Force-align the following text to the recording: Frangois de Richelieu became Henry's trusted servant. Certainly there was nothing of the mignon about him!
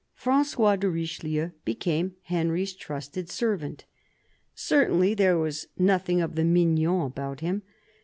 Frangois 0.15 0.77
de 0.79 0.89
Richelieu 0.89 1.51
became 1.63 2.15
Henry's 2.23 2.73
trusted 2.73 3.29
servant. 3.29 3.85
Certainly 4.55 5.13
there 5.13 5.37
was 5.37 5.67
nothing 5.77 6.21
of 6.21 6.33
the 6.33 6.43
mignon 6.43 7.05
about 7.05 7.41
him! 7.41 7.61